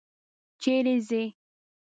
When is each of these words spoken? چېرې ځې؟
چېرې 0.61 0.95
ځې؟ 1.07 1.23